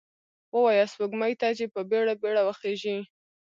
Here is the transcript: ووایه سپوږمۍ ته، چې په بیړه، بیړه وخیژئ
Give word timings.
ووایه 0.55 0.85
سپوږمۍ 0.91 1.33
ته، 1.41 1.47
چې 1.57 1.65
په 1.73 1.81
بیړه، 1.89 2.13
بیړه 2.21 2.41
وخیژئ 2.45 2.97